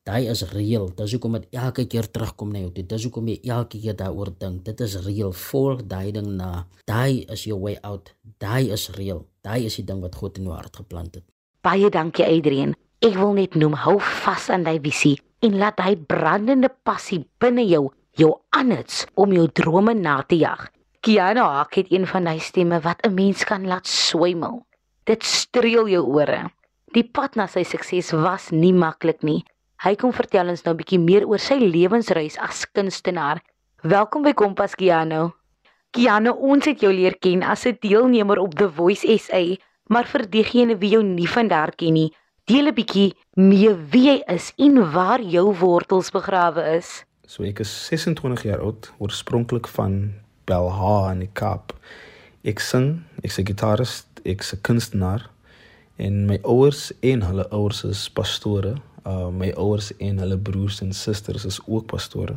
Daai 0.02 0.26
is 0.32 0.42
reëel. 0.50 0.88
Dis 0.98 1.12
hoekom 1.14 1.36
dit 1.38 1.52
elke 1.54 1.84
keer 1.86 2.08
terugkom 2.10 2.50
na 2.50 2.64
jou. 2.64 2.72
Dit 2.74 2.90
is 2.96 3.04
hoekom 3.06 3.28
jy 3.30 3.36
elke 3.54 3.78
keer 3.78 3.94
daaroor 3.98 4.32
dink. 4.38 4.64
Dit 4.66 4.82
is 4.82 4.96
reëel. 5.04 5.30
Volg 5.44 5.84
daai 5.86 6.10
ding 6.14 6.32
na. 6.38 6.66
Daai 6.90 7.22
is 7.30 7.44
your 7.46 7.62
way 7.62 7.76
out. 7.86 8.10
Daai 8.42 8.72
is 8.74 8.88
reëel. 8.96 9.22
Daai 9.46 9.68
is 9.68 9.78
die 9.78 9.86
ding 9.86 10.02
wat 10.02 10.18
God 10.18 10.40
in 10.42 10.50
jou 10.50 10.56
hart 10.56 10.80
geplant 10.82 11.20
het. 11.20 11.31
Baie 11.62 11.92
dankie 11.94 12.24
Adrian. 12.26 12.72
Ek 12.98 13.14
wil 13.14 13.36
net 13.36 13.52
noem 13.54 13.76
hou 13.84 14.00
vas 14.02 14.48
aan 14.50 14.64
daai 14.66 14.80
visie 14.82 15.14
en 15.46 15.60
laat 15.60 15.78
hy 15.78 15.92
brandende 15.94 16.66
passie 16.82 17.20
binne 17.38 17.62
jou 17.62 17.84
jou 18.18 18.32
aanhits 18.58 19.04
om 19.14 19.30
jou 19.30 19.44
drome 19.46 19.94
na 19.94 20.16
te 20.26 20.40
jag. 20.40 20.64
Kiana 21.06 21.44
Hak 21.60 21.78
het 21.78 21.94
een 21.94 22.08
van 22.10 22.26
hy 22.26 22.42
stemme 22.42 22.82
wat 22.82 23.06
'n 23.06 23.14
mens 23.14 23.44
kan 23.46 23.62
laat 23.66 23.86
swemel. 23.86 24.66
Dit 25.06 25.22
streel 25.22 25.86
jou 25.86 26.02
ore. 26.02 26.50
Die 26.94 27.04
pad 27.04 27.36
na 27.36 27.46
sy 27.46 27.62
sukses 27.62 28.10
was 28.10 28.50
nie 28.50 28.72
maklik 28.72 29.22
nie. 29.22 29.44
Hy 29.84 29.94
kom 29.94 30.12
vertel 30.12 30.48
ons 30.48 30.64
nou 30.64 30.74
'n 30.74 30.82
bietjie 30.82 30.98
meer 30.98 31.24
oor 31.28 31.38
sy 31.38 31.62
lewensreis 31.62 32.38
as 32.38 32.66
kunstenaar. 32.66 33.38
Welkom 33.82 34.22
by 34.22 34.32
Kompas 34.32 34.74
Kiano. 34.74 35.34
Kiano, 35.92 36.32
ons 36.32 36.64
het 36.64 36.80
jou 36.80 36.92
leer 36.92 37.14
ken 37.20 37.42
as 37.42 37.66
'n 37.66 37.78
deelnemer 37.80 38.38
op 38.38 38.54
The 38.54 38.68
Voice 38.68 39.06
SA, 39.06 39.56
maar 39.92 40.08
vir 40.08 40.24
diegene 40.32 40.78
wie 40.80 40.94
jou 40.94 41.02
nie 41.04 41.28
van 41.28 41.50
daar 41.52 41.72
ken 41.76 41.92
nie, 41.98 42.10
deel 42.48 42.68
'n 42.68 42.74
bietjie 42.74 43.12
mee 43.36 43.72
wie 43.92 44.06
jy 44.08 44.18
is 44.26 44.52
en 44.56 44.92
waar 44.92 45.20
jou 45.20 45.52
wortels 45.60 46.10
begrawe 46.10 46.62
is. 46.76 47.04
So 47.26 47.44
ek 47.44 47.60
is 47.60 47.72
26 47.86 48.42
jaar 48.42 48.60
oud, 48.60 48.90
oorspronklik 48.98 49.68
van 49.68 50.14
Belha 50.44 51.12
in 51.12 51.20
die 51.20 51.30
Kaap. 51.32 51.72
Ek 52.44 52.60
sing, 52.60 53.04
ek's 53.22 53.38
'n 53.38 53.46
gitarist, 53.46 54.06
ek's 54.24 54.52
'n 54.52 54.60
kunstenaar 54.62 55.30
en 55.96 56.26
my 56.26 56.38
ouers 56.42 56.92
en 57.00 57.22
hulle 57.22 57.46
ouers 57.50 57.84
is 57.84 58.08
pastore. 58.08 58.74
Uh 59.06 59.28
my 59.28 59.52
ouers 59.56 59.92
en 59.98 60.18
hulle 60.18 60.38
broers 60.38 60.80
en 60.80 60.92
susters 60.92 61.44
is 61.44 61.60
ook 61.66 61.86
pastore. 61.86 62.36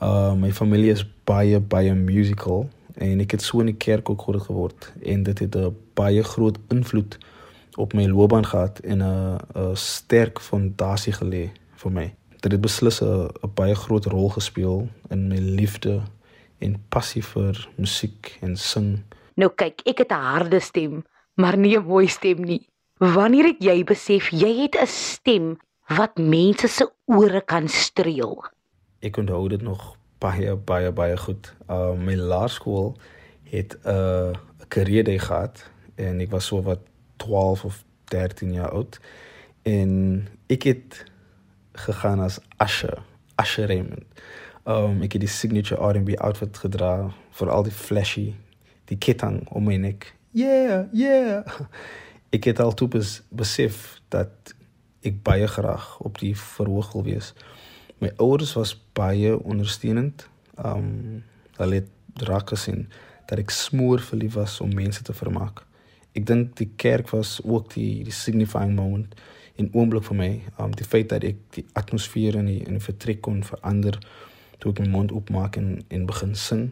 Uh 0.00 0.34
my 0.34 0.52
familie 0.52 0.90
is 0.90 1.04
baie 1.24 1.60
baie 1.60 1.94
musical 1.94 2.68
en 2.94 3.20
ek 3.20 3.30
het 3.30 3.42
so 3.42 3.60
in 3.60 3.66
die 3.66 3.76
kerk 3.76 4.10
ook 4.10 4.22
groot 4.22 4.42
geword 4.42 4.92
en 5.02 5.22
dit 5.22 5.38
het 5.38 5.56
'n 5.56 5.76
baie 5.94 6.22
groot 6.22 6.58
invloed 6.68 7.18
op 7.76 7.92
my 7.92 8.06
loopbaan 8.06 8.46
gehad 8.46 8.78
en 8.78 9.02
'n 9.02 9.38
'n 9.54 9.76
sterk 9.76 10.40
fondasie 10.40 11.12
gelê 11.12 11.50
vir 11.74 11.92
my. 11.92 12.14
Dit 12.40 12.52
het 12.52 12.60
beslis 12.60 13.00
'n 13.02 13.30
baie 13.54 13.74
groot 13.74 14.04
rol 14.04 14.28
gespeel 14.28 14.88
in 15.10 15.28
my 15.28 15.38
liefde 15.38 16.02
en 16.58 16.84
passie 16.88 17.24
vir 17.24 17.68
musiek 17.76 18.38
en 18.40 18.56
sing. 18.56 19.02
Nou 19.34 19.50
kyk, 19.54 19.80
ek 19.86 19.98
het 19.98 20.12
'n 20.12 20.24
harde 20.32 20.60
stem, 20.60 21.04
maar 21.34 21.56
nie 21.56 21.76
'n 21.76 21.86
mooi 21.86 22.08
stem 22.08 22.44
nie. 22.44 22.68
Wanneer 22.98 23.44
het 23.44 23.62
jy 23.62 23.84
besef 23.84 24.30
jy 24.30 24.62
het 24.62 24.76
'n 24.76 24.86
stem 24.86 25.56
wat 25.88 26.18
mense 26.18 26.68
se 26.68 26.90
ore 27.04 27.40
kan 27.40 27.68
streel? 27.68 28.44
Ek 29.00 29.16
onthou 29.16 29.48
dit 29.48 29.62
nog 29.62 29.96
baie 30.22 30.54
baie 30.56 30.92
baie 30.92 31.16
goed. 31.16 31.52
Uh 31.66 31.92
my 31.98 32.14
laerskool 32.14 32.96
het 33.50 33.76
'n 33.82 33.88
uh, 33.90 34.32
karriere 34.68 35.18
gehad 35.18 35.70
en 35.94 36.20
ek 36.20 36.30
was 36.30 36.46
so 36.46 36.62
wat 36.62 36.80
12 37.16 37.64
of 37.64 37.84
13 38.04 38.52
jaar 38.52 38.70
oud 38.70 39.00
en 39.62 39.90
ek 40.46 40.62
het 40.62 41.04
gegaan 41.72 42.20
as 42.20 42.40
Usher, 42.58 43.02
Usher 43.42 43.66
Raymond. 43.66 44.04
Um 44.64 45.02
ek 45.02 45.12
het 45.12 45.20
die 45.20 45.30
signature 45.30 45.80
R&B 45.80 46.16
outfit 46.16 46.56
gedra 46.56 47.12
vir 47.30 47.50
al 47.50 47.62
die 47.62 47.74
flashy, 47.74 48.34
die 48.84 48.98
ketting 48.98 49.48
om 49.50 49.64
my 49.64 49.76
nek. 49.76 50.14
Yeah, 50.30 50.86
yeah. 50.92 51.42
Ek 52.30 52.44
het 52.44 52.60
al 52.60 52.72
toe 52.72 52.88
bes, 52.88 53.22
besef 53.28 54.00
dat 54.08 54.54
ek 55.02 55.22
baie 55.22 55.46
graag 55.46 55.98
op 56.00 56.18
die 56.18 56.36
verhoog 56.38 56.92
wil 56.92 57.04
wees. 57.04 57.34
My 58.02 58.10
ouers 58.16 58.52
was 58.52 58.74
baie 58.92 59.44
ondersteunend. 59.44 60.26
Um 60.58 61.22
hulle 61.56 61.74
het 61.74 62.24
raak 62.26 62.48
gesien 62.50 62.88
dat 63.30 63.38
ek 63.38 63.52
smoor 63.54 64.00
verlief 64.02 64.34
was 64.34 64.56
om 64.60 64.72
mense 64.74 65.04
te 65.06 65.14
vermaak. 65.14 65.62
Ek 66.18 66.26
dink 66.26 66.56
die 66.58 66.72
kerk 66.76 67.12
was 67.14 67.36
ook 67.44 67.70
die 67.76 68.02
die 68.02 68.14
signifying 68.14 68.74
moment 68.74 69.14
in 69.60 69.70
oomblik 69.70 70.08
vir 70.08 70.18
my. 70.18 70.30
Um 70.58 70.74
die 70.74 70.88
feit 70.88 71.12
dat 71.14 71.22
ek 71.28 71.38
die 71.54 71.64
atmosfeer 71.78 72.40
in 72.40 72.50
die 72.50 72.58
in 72.64 72.80
die 72.80 72.84
vertrek 72.88 73.22
kon 73.22 73.44
verander 73.46 74.00
toe 74.58 74.74
ek 74.74 74.82
my 74.82 74.90
mond 74.96 75.14
oopmaak 75.14 75.60
en 75.62 75.70
en 75.86 76.10
begin 76.10 76.34
sing. 76.34 76.66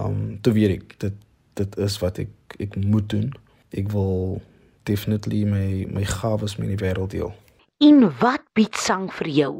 Um 0.00 0.40
toe 0.40 0.56
weet 0.56 0.78
ek 0.78 0.98
dit 1.04 1.22
dit 1.60 1.78
is 1.90 2.00
wat 2.00 2.24
ek 2.24 2.56
ek 2.56 2.80
moet 2.80 3.12
doen. 3.12 3.28
Ek 3.76 3.92
wil 3.92 4.40
definitely 4.88 5.44
my 5.44 5.84
my 5.92 6.08
gawes 6.16 6.56
met 6.56 6.72
die 6.72 6.80
wêreld 6.80 7.12
deel. 7.12 7.36
En 7.84 8.08
wat 8.24 8.48
bied 8.56 8.80
sang 8.80 9.10
vir 9.20 9.34
jou? 9.44 9.54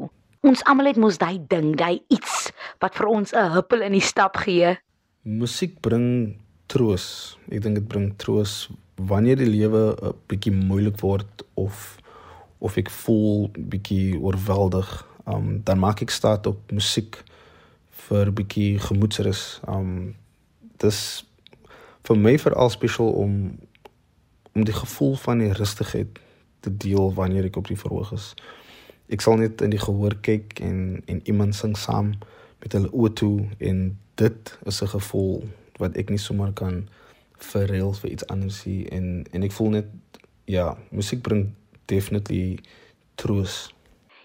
Ons 0.45 0.61
almal 0.69 0.91
het 0.91 0.97
mos 1.01 1.17
daai 1.17 1.39
ding, 1.49 1.71
daai 1.73 2.03
iets 2.13 2.51
wat 2.83 2.93
vir 2.93 3.07
ons 3.09 3.33
'n 3.33 3.51
huppel 3.55 3.81
in 3.81 3.93
die 3.97 4.07
stap 4.13 4.37
gee. 4.37 4.77
Musiek 5.23 5.81
bring 5.81 6.37
troos. 6.67 7.37
Ek 7.49 7.61
dink 7.61 7.75
dit 7.75 7.87
bring 7.87 8.13
troos 8.17 8.69
wanneer 8.95 9.37
die 9.37 9.49
lewe 9.49 9.95
'n 9.97 10.13
bietjie 10.27 10.53
moeilik 10.53 11.01
word 11.01 11.43
of 11.55 11.97
of 12.59 12.77
ek 12.77 12.89
voel 12.89 13.49
bietjie 13.57 14.19
oorweldig, 14.21 15.07
um, 15.27 15.61
dan 15.63 15.79
maak 15.79 16.01
ek 16.01 16.09
staat 16.09 16.47
op 16.47 16.71
musiek 16.71 17.23
vir 17.89 18.31
bietjie 18.31 18.79
gemoedsrus. 18.79 19.61
Um 19.67 20.15
dis 20.77 21.25
vir 22.03 22.17
my 22.17 22.37
veral 22.37 22.69
spesiaal 22.69 23.11
om 23.11 23.57
om 24.53 24.63
die 24.63 24.73
gevoel 24.73 25.15
van 25.15 25.39
die 25.39 25.53
rustigheid 25.53 26.19
te 26.59 26.77
deel 26.77 27.13
wanneer 27.13 27.45
ek 27.45 27.57
op 27.57 27.67
die 27.67 27.77
verhoog 27.77 28.13
is. 28.13 28.35
Ek 29.07 29.21
sal 29.21 29.37
net 29.37 29.61
in 29.61 29.69
die 29.69 29.81
gehoor 29.81 30.15
kyk 30.21 30.59
en 30.59 31.01
en 31.05 31.21
iemand 31.23 31.55
sing 31.55 31.77
saam 31.77 32.15
met 32.63 32.73
hulle 32.73 32.89
oë 32.89 33.13
toe 33.13 33.45
en 33.59 33.97
dit 34.15 34.57
is 34.65 34.81
'n 34.81 34.87
gevoel 34.87 35.43
wat 35.77 35.97
ek 35.97 36.09
nie 36.09 36.17
sommer 36.17 36.53
kan 36.53 36.87
verruil 37.37 37.93
vir 37.93 38.11
iets 38.11 38.27
anders 38.27 38.65
nie 38.65 38.87
en 38.89 39.25
en 39.31 39.43
ek 39.43 39.51
voel 39.51 39.69
net 39.69 39.85
ja, 40.45 40.77
musiek 40.91 41.21
bring 41.21 41.53
definitely 41.85 42.59
troos. 43.15 43.73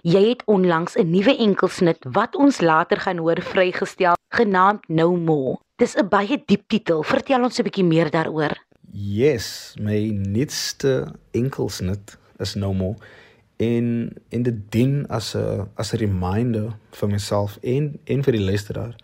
Jy 0.03 0.29
het 0.29 0.43
onlangs 0.45 0.97
'n 0.97 1.11
nuwe 1.11 1.37
enkelsnit 1.37 1.99
wat 2.13 2.37
ons 2.37 2.61
later 2.61 3.01
gaan 3.01 3.19
hoor 3.19 3.43
vrygestel, 3.43 4.15
genaamd 4.29 4.89
No 4.89 5.17
More. 5.17 5.59
Dis 5.77 5.97
'n 5.97 6.09
baie 6.09 6.43
diep 6.47 6.69
titel. 6.69 7.03
Vertel 7.03 7.43
ons 7.43 7.59
'n 7.59 7.63
bietjie 7.63 7.85
meer 7.85 8.11
daaroor. 8.11 8.57
Yes, 8.93 9.75
my 9.81 10.09
nuutste 10.09 11.13
enkelsnit 11.31 12.19
is 12.39 12.55
No 12.55 12.73
More 12.73 12.97
en 13.61 14.13
in 14.29 14.43
die 14.43 14.57
ding 14.69 15.05
as 15.09 15.35
'n 15.37 15.69
as 15.75 15.93
'n 15.93 15.97
reminder 15.97 16.77
vir 16.91 17.09
myself 17.09 17.59
en 17.63 17.99
en 18.05 18.23
vir 18.23 18.33
die 18.33 18.45
luisteraar 18.45 18.97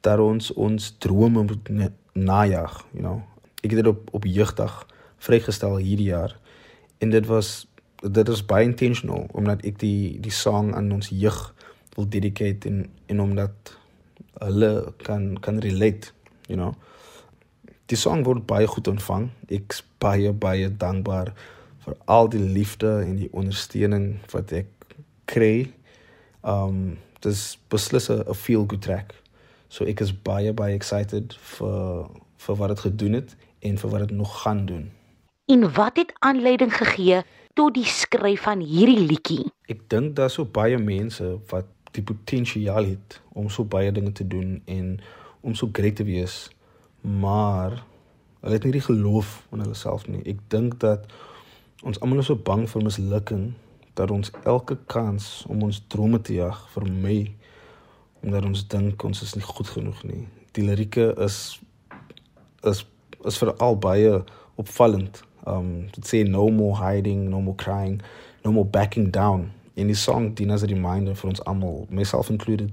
dat 0.00 0.18
ons 0.18 0.52
ons 0.52 0.94
drome 0.98 1.42
moet 1.42 1.68
najag, 2.12 2.84
you 2.92 3.02
know. 3.02 3.22
Ek 3.62 3.70
het 3.70 3.84
dit 3.84 3.86
op 3.86 4.08
op 4.10 4.24
jeugdag 4.24 4.86
vrygestel 5.18 5.76
hierdie 5.76 6.10
jaar 6.14 6.38
en 6.98 7.10
dit 7.10 7.26
was 7.26 7.66
dit 8.10 8.28
is 8.28 8.46
baie 8.46 8.64
intentional 8.64 9.26
omdat 9.32 9.64
ek 9.64 9.78
die 9.78 10.20
die 10.20 10.34
song 10.34 10.74
aan 10.74 10.92
ons 10.92 11.08
jeug 11.08 11.54
wil 11.94 12.08
dedicate 12.08 12.68
en 12.68 12.90
en 13.06 13.20
omdat 13.20 13.78
hulle 14.38 14.92
kan 15.02 15.40
kan 15.40 15.58
relate, 15.58 16.12
you 16.46 16.58
know. 16.58 16.74
Die 17.86 17.96
song 17.98 18.24
word 18.24 18.46
baie 18.46 18.66
goed 18.66 18.88
ontvang. 18.88 19.30
Ek's 19.48 19.82
baie 19.98 20.32
baie 20.32 20.76
dankbaar 20.76 21.34
vir 21.84 21.96
al 22.04 22.28
die 22.28 22.42
liefde 22.42 23.00
en 23.02 23.16
die 23.16 23.30
ondersteuning 23.32 24.20
wat 24.30 24.52
ek 24.52 24.68
kry. 25.30 25.72
Um 26.42 26.98
dis 27.22 27.58
beslis 27.70 28.10
'n 28.10 28.34
feel 28.34 28.64
good 28.66 28.82
track. 28.82 29.14
So 29.68 29.84
ek 29.84 30.00
is 30.00 30.12
baie 30.12 30.52
baie 30.52 30.74
excited 30.74 31.34
vir 31.34 32.08
vir 32.36 32.56
wat 32.56 32.68
dit 32.68 32.80
gedoen 32.80 33.12
het 33.12 33.36
en 33.60 33.78
vir 33.78 33.90
wat 33.90 34.00
dit 34.08 34.10
nog 34.10 34.42
gaan 34.42 34.66
doen. 34.66 34.90
En 35.46 35.72
wat 35.72 35.96
het 35.96 36.12
aanleiding 36.18 36.74
gegee 36.76 37.22
tot 37.54 37.74
die 37.74 37.86
skryf 37.86 38.42
van 38.42 38.60
hierdie 38.60 39.06
liedjie? 39.06 39.46
Ek 39.68 39.88
dink 39.88 40.16
daar's 40.16 40.34
so 40.34 40.44
baie 40.44 40.78
mense 40.78 41.38
wat 41.50 41.66
die 41.92 42.02
potensiaal 42.02 42.84
het 42.84 43.20
om 43.32 43.48
so 43.48 43.64
baie 43.64 43.92
dinge 43.92 44.12
te 44.12 44.26
doen 44.26 44.62
en 44.64 45.00
om 45.40 45.54
so 45.54 45.68
great 45.72 45.96
te 45.96 46.04
wees, 46.04 46.50
maar 47.00 47.82
hulle 48.40 48.54
het 48.54 48.64
nie 48.64 48.72
die 48.72 48.86
geloof 48.86 49.42
in 49.52 49.60
hulle 49.64 49.74
self 49.78 50.06
nie. 50.08 50.22
Ek 50.26 50.40
dink 50.48 50.78
dat 50.80 51.06
ons 51.82 52.00
almal 52.00 52.22
is 52.22 52.28
so 52.30 52.36
bang 52.36 52.62
vir 52.70 52.82
mislukking 52.86 53.46
dat 53.98 54.10
ons 54.10 54.30
elke 54.48 54.76
kans 54.86 55.44
om 55.50 55.62
ons 55.66 55.82
drome 55.92 56.20
te 56.22 56.36
jag 56.38 56.58
vermy 56.74 57.34
omdat 58.22 58.46
ons 58.46 58.62
dink 58.70 59.02
ons 59.04 59.22
is 59.22 59.34
nie 59.34 59.42
goed 59.42 59.66
genoeg 59.66 60.02
nie. 60.06 60.22
Die 60.54 60.62
lirieke 60.62 61.10
is 61.26 61.58
is 62.62 62.84
is 63.26 63.38
veral 63.38 63.76
baie 63.82 64.22
opvallend. 64.62 65.22
Um 65.46 65.88
dit 65.94 66.06
sê 66.06 66.22
no 66.28 66.46
more 66.54 66.78
hiding, 66.78 67.28
no 67.30 67.40
more 67.40 67.58
crying, 67.58 67.98
no 68.46 68.52
more 68.54 68.66
backing 68.66 69.10
down. 69.10 69.50
In 69.74 69.90
die 69.90 69.98
song 69.98 70.34
dien 70.38 70.54
as 70.54 70.62
'n 70.62 70.70
reminder 70.70 71.14
vir 71.14 71.28
ons 71.28 71.44
almal, 71.44 71.86
myself 71.90 72.30
included, 72.30 72.70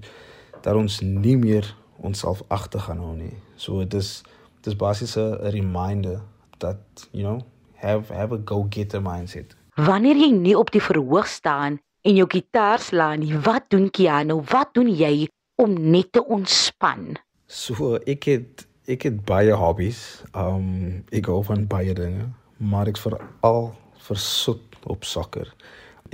dat 0.61 0.75
ons 0.75 1.01
nie 1.01 1.37
meer 1.37 1.75
onsself 1.97 2.43
agter 2.47 2.79
gaan 2.79 2.99
hou 2.99 3.15
nie. 3.15 3.33
So 3.55 3.79
dit 3.79 3.93
is 3.93 4.21
dit 4.61 4.73
is 4.73 4.75
basies 4.75 5.17
'n 5.17 5.37
reminder 5.41 6.21
dat 6.57 6.77
you 7.11 7.23
know, 7.23 7.41
have 7.81 8.13
have 8.13 8.35
a 8.35 8.39
go-getter 8.45 9.01
mindset. 9.01 9.55
Wanneer 9.79 10.17
jy 10.19 10.31
nie 10.35 10.55
op 10.57 10.71
die 10.75 10.83
verhoog 10.83 11.27
staan 11.27 11.79
en 12.03 12.15
jou 12.15 12.27
gitaar 12.31 12.79
slaan 12.83 13.23
nie, 13.23 13.35
wat 13.45 13.69
doen 13.71 13.89
Keanu? 13.91 14.41
Wat 14.51 14.73
doen 14.75 14.89
jy 14.91 15.27
om 15.59 15.75
net 15.91 16.11
te 16.15 16.23
ontspan? 16.23 17.17
So 17.47 17.97
ek 18.07 18.27
het 18.31 18.65
ek 18.89 19.05
het 19.07 19.19
baie 19.25 19.53
hobbies. 19.53 20.23
Um 20.33 21.03
ek 21.15 21.29
hou 21.31 21.41
van 21.45 21.67
baie 21.69 21.93
dinge, 21.95 22.29
maar 22.57 22.89
ek 22.89 22.99
veral 22.99 23.71
versoek 24.09 24.79
op 24.89 25.05
sokker. 25.05 25.47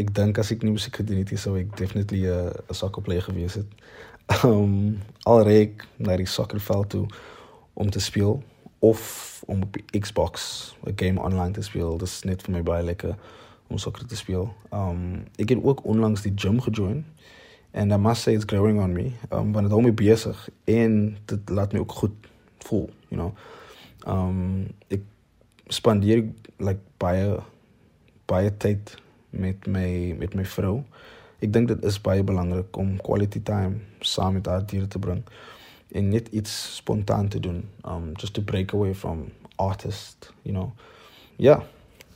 Ek 0.02 0.12
dink 0.14 0.40
as 0.42 0.52
ek 0.52 0.66
nie 0.66 0.74
musiek 0.76 0.98
gedoen 1.00 1.22
het, 1.24 1.32
sou 1.40 1.56
ek 1.60 1.76
definitely 1.80 2.28
'n 2.28 2.52
'n 2.70 2.74
sokkerplayer 2.74 3.26
gewees 3.30 3.56
het. 3.62 3.70
Um 4.44 5.02
alreek 5.26 5.86
na 5.98 6.18
die 6.18 6.26
sokkerveld 6.26 6.90
toe 6.90 7.08
om 7.74 7.90
te 7.90 8.00
speel 8.00 8.44
of 8.80 9.44
om 9.46 9.62
op 9.62 9.74
die 9.74 10.00
Xbox 10.00 10.76
'n 10.84 10.94
game 10.96 11.22
online 11.22 11.52
te 11.52 11.62
speel. 11.62 11.98
Dit 11.98 12.08
is 12.08 12.24
net 12.24 12.42
vir 12.42 12.52
my 12.52 12.64
baie 12.64 12.84
lekker 12.84 13.16
om 13.68 13.78
sokker 13.78 14.06
te 14.08 14.16
speel. 14.16 14.54
Um 14.70 15.24
ek 15.36 15.50
het 15.50 15.64
ook 15.64 15.86
onlangs 15.86 16.22
die 16.22 16.34
gym 16.36 16.62
gejoin 16.62 17.06
and 17.72 17.92
I 17.92 17.98
must 17.98 18.22
say 18.22 18.34
it's 18.34 18.46
growing 18.46 18.80
on 18.80 18.94
me. 18.94 19.12
Um 19.30 19.52
want 19.52 19.66
dit 19.66 19.72
hou 19.72 19.82
my 19.82 19.94
besig 19.94 20.50
en 20.64 21.18
dit 21.26 21.50
laat 21.50 21.74
my 21.74 21.80
ook 21.80 21.92
goed 21.92 22.16
voel, 22.58 22.90
you 23.08 23.22
know. 23.22 23.34
Um 24.08 24.68
ek 24.88 25.02
spandeer 25.68 26.26
like 26.58 26.80
baie 26.98 27.40
baie 28.26 28.58
tyd 28.58 28.98
met 29.30 29.68
my 29.68 30.16
met 30.20 30.34
my 30.34 30.46
vrou. 30.46 30.84
Ek 31.40 31.54
dink 31.54 31.68
dit 31.68 31.84
is 31.84 32.02
baie 32.02 32.24
belangrik 32.24 32.78
om 32.78 32.98
quality 32.98 33.42
time 33.44 33.82
saam 34.00 34.34
met 34.34 34.46
haar 34.46 34.66
te 34.66 35.00
bring 35.00 35.24
en 35.92 36.10
net 36.10 36.28
iets 36.28 36.76
spontaan 36.76 37.28
te 37.28 37.40
doen 37.40 37.64
um 37.86 38.12
just 38.14 38.34
to 38.34 38.42
break 38.42 38.74
away 38.74 38.96
from 38.96 39.32
artist, 39.56 40.32
you 40.42 40.54
know. 40.56 40.72
Ja, 41.36 41.64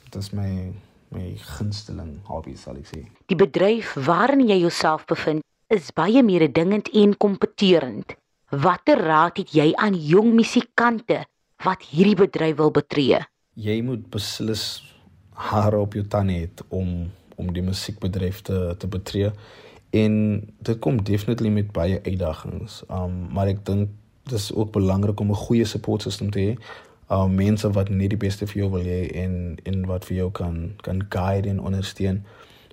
dit 0.03 0.15
is 0.21 0.29
my 0.31 0.73
my 1.09 1.33
gunsteling 1.57 2.19
hobby 2.29 2.55
sal 2.55 2.77
ek 2.77 2.89
sê. 2.89 3.03
Die 3.29 3.38
bedryf 3.38 3.95
waarin 4.05 4.45
jy 4.47 4.59
jouself 4.61 5.05
bevind 5.09 5.43
is 5.73 5.91
baie 5.93 6.21
mededingend 6.25 6.89
en 6.97 7.15
kompeterend. 7.17 8.15
Watter 8.49 9.01
raad 9.05 9.38
het 9.38 9.53
jy 9.53 9.71
aan 9.77 9.97
jong 9.97 10.33
musikante 10.38 11.23
wat 11.65 11.83
hierdie 11.91 12.17
bedryf 12.17 12.57
wil 12.57 12.71
betree? 12.73 13.19
Jy 13.59 13.81
moet 13.85 14.05
beslis 14.09 14.81
hare 15.49 15.79
op 15.79 15.93
jou 15.97 16.05
tande 16.07 16.41
het 16.45 16.63
om 16.69 17.09
om 17.39 17.53
die 17.55 17.63
musiekbedryf 17.63 18.41
te 18.43 18.75
te 18.77 18.88
betree. 18.88 19.31
En 19.89 20.43
dit 20.58 20.79
kom 20.79 21.03
definitely 21.03 21.50
met 21.50 21.72
baie 21.72 22.00
uitdagings. 22.03 22.84
Um 22.91 23.27
maar 23.34 23.48
ek 23.50 23.65
dink 23.65 23.89
dis 24.29 24.53
ook 24.53 24.72
belangrik 24.72 25.19
om 25.19 25.29
'n 25.29 25.43
goeie 25.46 25.65
support 25.65 26.01
system 26.01 26.29
te 26.29 26.39
hê. 26.39 26.53
Um 27.10 27.36
mense 27.36 27.72
wat 27.72 27.89
net 27.89 28.10
die 28.10 28.17
beste 28.17 28.48
vir 28.48 28.62
jou 28.62 28.72
wil 28.72 28.86
hê 28.86 29.12
en 29.12 29.58
en 29.63 29.86
wat 29.86 30.05
vir 30.05 30.17
jou 30.17 30.31
kan 30.31 30.74
kan 30.81 31.05
guide 31.10 31.50
en 31.50 31.62
ondersteun 31.62 32.24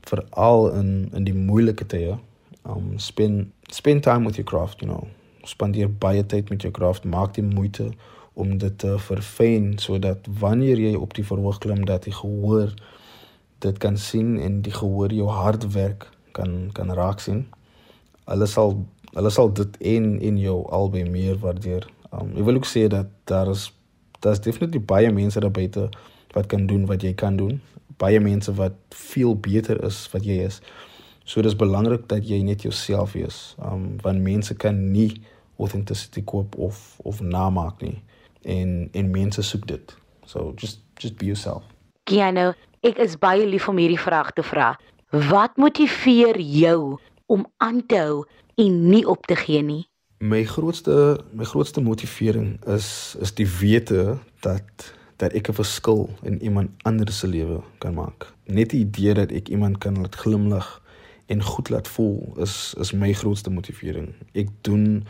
veral 0.01 0.73
in 0.73 1.11
in 1.15 1.25
die 1.25 1.35
moeilike 1.35 1.87
tye. 1.87 2.19
Um 2.67 2.99
spend 2.99 3.47
spend 3.63 4.03
time 4.03 4.25
with 4.25 4.37
your 4.37 4.45
craft, 4.45 4.81
you 4.81 4.93
know. 4.93 5.09
Spandeer 5.43 5.91
baie 5.99 6.27
tyd 6.27 6.51
met 6.51 6.63
jou 6.63 6.73
craft, 6.73 7.05
maak 7.05 7.35
die 7.35 7.45
moeite 7.45 7.91
om 8.33 8.59
dit 8.59 8.79
te 8.79 8.99
verfyn 8.99 9.79
sodat 9.79 10.27
wanneer 10.39 10.79
jy 10.79 10.95
op 10.95 11.15
die 11.15 11.25
verhoog 11.25 11.59
klim 11.59 11.85
dat 11.85 12.05
jy 12.05 12.13
gehoor 12.13 12.75
dit 13.59 13.79
kan 13.79 13.97
sien 13.97 14.39
en 14.39 14.61
die 14.63 14.73
gehoor 14.73 15.13
jou 15.13 15.29
hard 15.29 15.73
werk 15.73 16.11
kan 16.37 16.71
kan 16.77 16.93
raak 16.93 17.23
sien. 17.25 17.47
Hulle 18.29 18.47
sal 18.51 18.77
hulle 19.17 19.33
sal 19.33 19.53
dit 19.57 19.79
en 19.95 20.09
in 20.21 20.39
jou 20.41 20.59
albei 20.77 21.05
meer 21.09 21.39
waardeer. 21.41 21.87
Um 22.13 22.35
ek 22.37 22.45
wil 22.49 22.61
ook 22.61 22.69
sê 22.69 22.87
dat 22.93 23.09
daar 23.31 23.51
is 23.53 23.71
daar's 24.25 24.43
definitely 24.45 24.81
baie 24.81 25.13
mense 25.13 25.41
daar 25.41 25.55
buite 25.55 25.89
wat 26.35 26.51
kan 26.53 26.67
doen 26.67 26.85
wat 26.91 27.03
jy 27.03 27.15
kan 27.15 27.37
doen. 27.41 27.61
Baie 28.01 28.21
mense 28.21 28.53
wat 28.55 28.77
veel 29.13 29.37
beter 29.37 29.81
is 29.85 30.05
wat 30.13 30.25
jy 30.25 30.43
is. 30.45 30.61
So 31.25 31.43
dis 31.43 31.57
belangrik 31.57 32.09
dat 32.09 32.29
jy 32.29 32.43
net 32.45 32.63
jouself 32.63 33.15
is. 33.15 33.55
Um 33.63 33.97
want 34.05 34.21
mense 34.23 34.55
kan 34.55 34.91
nie 34.93 35.13
authenticity 35.59 36.25
koop 36.25 36.59
of 36.59 37.01
of 37.05 37.21
namaak 37.21 37.81
nie. 37.81 38.03
En 38.43 38.89
en 38.93 39.11
mense 39.11 39.43
soek 39.43 39.67
dit. 39.67 39.97
So 40.27 40.53
just 40.57 40.83
just 41.01 41.17
be 41.17 41.27
yourself. 41.27 41.65
Kiano, 42.05 42.53
ek 42.87 43.01
is 43.03 43.17
baie 43.19 43.47
lief 43.47 43.69
om 43.69 43.81
hierdie 43.81 44.01
vraag 44.01 44.33
te 44.37 44.45
vra. 44.47 44.75
Wat 45.11 45.57
motiveer 45.57 46.41
jou 46.41 46.99
om 47.27 47.47
aan 47.57 47.87
te 47.87 47.97
hou 47.97 48.25
en 48.55 48.89
nie 48.89 49.05
op 49.07 49.27
te 49.27 49.37
gee 49.39 49.63
nie? 49.63 49.85
My 50.19 50.43
grootste 50.45 51.21
my 51.31 51.45
grootste 51.45 51.81
motivering 51.81 52.57
is 52.67 53.15
is 53.21 53.35
die 53.35 53.47
wete 53.47 54.19
dat 54.43 54.95
dat 55.17 55.33
ek 55.33 55.49
'n 55.49 55.55
verskil 55.55 56.11
in 56.23 56.43
iemand 56.43 56.71
anders 56.83 57.19
se 57.19 57.29
lewe 57.29 57.63
kan 57.79 57.95
maak. 57.95 58.35
Net 58.45 58.71
die 58.71 58.81
idee 58.81 59.15
dat 59.15 59.31
ek 59.31 59.49
iemand 59.49 59.79
kan 59.79 60.01
laat 60.01 60.15
glimlag 60.15 60.83
en 61.27 61.43
goed 61.43 61.69
laat 61.69 61.89
voel 61.89 62.35
is 62.37 62.75
is 62.79 62.93
my 62.93 63.13
grootste 63.13 63.51
motivering. 63.51 64.15
Ek 64.33 64.49
doen 64.61 65.07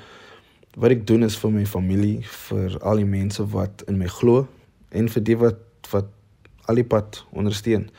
wat 0.77 0.91
ek 0.91 1.07
doen 1.07 1.23
is 1.23 1.37
vir 1.37 1.51
my 1.51 1.67
familie, 1.67 2.21
vir 2.23 2.79
al 2.81 2.97
die 2.97 3.09
mense 3.09 3.47
wat 3.49 3.83
in 3.87 3.99
my 3.99 4.07
glo 4.07 4.47
en 4.89 5.09
vir 5.09 5.23
die 5.23 5.37
wat 5.37 5.59
wat 5.91 6.07
al 6.67 6.75
die 6.75 6.85
pad 6.85 7.25
ondersteun. 7.31 7.91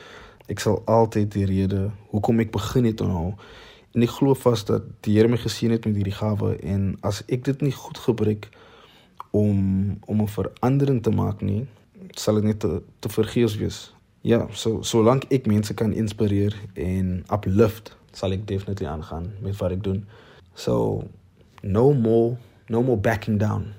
Ek 0.48 0.60
sal 0.64 0.82
altyd 0.86 1.32
die 1.34 1.46
rede 1.46 1.90
hoekom 2.12 2.40
ek 2.40 2.52
begin 2.52 2.88
het 2.88 3.02
onhou. 3.04 3.34
En 3.96 4.04
ek 4.06 4.14
glo 4.20 4.36
vas 4.38 4.64
dat 4.68 4.86
die 5.06 5.18
Here 5.18 5.28
my 5.28 5.40
geseën 5.42 5.74
het 5.74 5.86
met 5.86 5.96
hierdie 5.98 6.16
gawe 6.16 6.56
en 6.62 6.96
as 7.08 7.24
ek 7.28 7.44
dit 7.48 7.62
nie 7.66 7.74
goed 7.76 7.98
gebruik 7.98 8.50
om 9.32 9.98
om 10.06 10.22
'n 10.22 10.28
verandering 10.28 11.04
te 11.04 11.12
maak 11.12 11.42
nie, 11.42 11.68
sal 12.16 12.36
dit 12.36 12.44
net 12.44 12.60
te, 12.60 12.82
te 13.00 13.10
vergeefs 13.10 13.58
wees. 13.58 13.94
Ja, 14.22 14.48
so 14.52 14.82
solank 14.82 15.26
ek 15.30 15.46
mense 15.46 15.74
kan 15.74 15.94
inspireer 15.94 16.56
en 16.74 17.24
uplift, 17.34 17.96
sal 18.12 18.32
ek 18.32 18.48
definitely 18.48 18.88
aangaan 18.88 19.34
met 19.42 19.58
wat 19.58 19.72
ek 19.72 19.84
doen. 19.84 20.06
So 20.54 21.04
no 21.62 21.94
more 21.94 22.38
no 22.70 22.84
more 22.84 22.98
backing 22.98 23.40
down. 23.40 23.74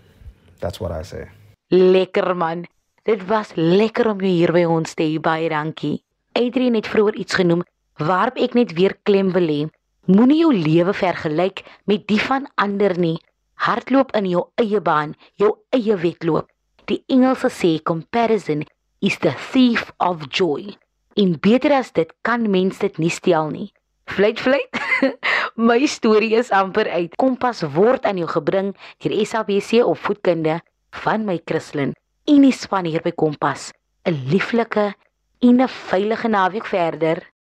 That's 0.59 0.79
what 0.79 0.93
I 0.93 1.05
say. 1.05 1.29
Lekker 1.69 2.37
man. 2.37 2.67
Dit 3.03 3.27
was 3.27 3.53
lekker 3.55 4.11
om 4.11 4.21
jou 4.21 4.31
hier 4.31 4.53
by 4.53 4.65
ons 4.65 4.95
te 4.95 5.03
hê. 5.03 5.21
Baie 5.21 5.49
dankie. 5.49 6.03
Adrian 6.39 6.79
het 6.79 6.87
vroeër 6.87 7.19
iets 7.19 7.35
genoem 7.35 7.65
waarop 7.99 8.39
ek 8.39 8.55
net 8.55 8.73
weer 8.79 8.95
klem 9.03 9.33
wil 9.35 9.47
lê. 9.51 9.61
Moenie 10.07 10.41
jou 10.45 10.53
lewe 10.55 10.95
vergelyk 10.95 11.65
met 11.91 12.07
die 12.09 12.21
van 12.23 12.47
ander 12.55 12.95
nie. 12.99 13.17
Hardloop 13.59 14.15
in 14.17 14.29
jou 14.31 14.45
eie 14.63 14.81
baan, 14.81 15.17
jou 15.37 15.57
eie 15.75 15.97
wedloop. 15.99 16.47
Die 16.89 17.03
Engelse 17.11 17.51
sê 17.53 17.73
comparison 17.83 18.63
is 19.05 19.19
the 19.19 19.35
thief 19.51 19.91
of 19.99 20.29
joy. 20.31 20.77
En 21.19 21.35
beter 21.43 21.75
as 21.75 21.91
dit 21.93 22.13
kan 22.23 22.47
mens 22.51 22.79
dit 22.79 22.99
nie 23.03 23.11
steel 23.11 23.51
nie. 23.51 23.69
Fluit 24.09 24.41
fluit. 24.41 24.81
My 25.69 25.85
storie 25.91 26.33
is 26.39 26.53
amper 26.55 26.89
uit. 26.89 27.17
Kompas 27.19 27.65
word 27.75 28.07
aan 28.07 28.21
jou 28.23 28.29
gebring 28.31 28.73
deur 29.03 29.17
SABC 29.27 29.83
op 29.83 29.99
voetkunde 30.07 30.61
van 31.03 31.27
my 31.27 31.41
Christlyn. 31.45 31.93
En 32.29 32.47
die 32.47 32.55
span 32.55 32.87
hier 32.89 33.03
by 33.05 33.13
Kompas, 33.13 33.73
'n 34.07 34.17
lieflike 34.31 34.95
en 35.39 35.61
'n 35.61 35.69
veilige 35.69 36.29
naweek 36.29 36.67
verder. 36.67 37.31